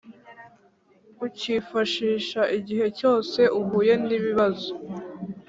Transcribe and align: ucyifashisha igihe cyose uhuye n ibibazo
ucyifashisha 1.25 2.41
igihe 2.57 2.87
cyose 2.99 3.41
uhuye 3.59 3.93
n 4.07 4.07
ibibazo 4.17 4.71